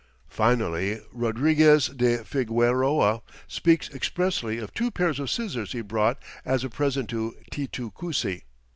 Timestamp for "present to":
6.71-7.35